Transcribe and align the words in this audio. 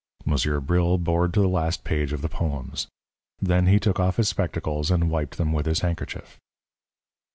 Monsieur 0.25 0.59
Bril 0.59 0.97
bored 0.97 1.31
to 1.35 1.41
the 1.41 1.47
last 1.47 1.83
page 1.83 2.11
of 2.11 2.23
the 2.23 2.27
poems. 2.27 2.87
Then 3.39 3.67
he 3.67 3.79
took 3.79 3.99
off 3.99 4.17
his 4.17 4.29
spectacles, 4.29 4.89
and 4.89 5.11
wiped 5.11 5.37
them 5.37 5.53
with 5.53 5.67
his 5.67 5.81
handkerchief. 5.81 6.39